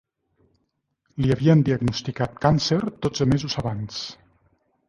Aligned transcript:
Li 1.25 1.33
havien 1.35 1.61
diagnosticat 1.69 2.41
càncer 2.47 2.81
dotze 3.07 3.29
mesos 3.35 3.59
abans. 3.65 4.05